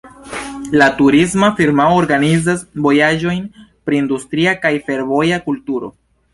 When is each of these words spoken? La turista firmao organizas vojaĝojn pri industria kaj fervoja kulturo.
La 0.83 0.87
turista 1.01 1.49
firmao 1.59 1.99
organizas 2.05 2.65
vojaĝojn 2.87 3.45
pri 3.91 4.03
industria 4.05 4.59
kaj 4.67 4.75
fervoja 4.91 5.43
kulturo. 5.49 5.97